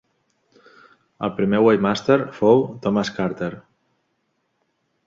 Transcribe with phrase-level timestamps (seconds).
[1.27, 3.53] El primer Waymaster fou Thomas Carter.